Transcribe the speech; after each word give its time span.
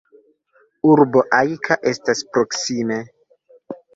Urbo 0.91 1.21
Ajka 1.41 1.77
estas 1.93 2.23
proksime. 2.31 3.01